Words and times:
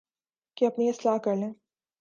کہ 0.57 0.65
اپنی 0.65 0.89
اصلاح 0.89 1.17
کر 1.17 1.35
لیں 1.35 1.53